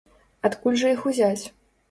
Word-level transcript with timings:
Адкуль 0.49 0.79
жа 0.85 0.89
іх 0.95 1.05
узяць? 1.13 1.43